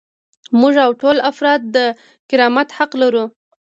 موږ 0.59 0.75
او 0.85 0.91
ټول 1.01 1.17
افراد 1.31 1.61
د 1.75 1.77
کرامت 2.29 2.69
حق 2.77 2.91
لرو. 3.01 3.23